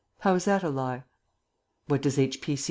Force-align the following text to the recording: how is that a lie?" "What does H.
how 0.21 0.33
is 0.33 0.45
that 0.45 0.63
a 0.63 0.69
lie?" 0.71 1.03
"What 1.85 2.01
does 2.01 2.17
H. 2.17 2.41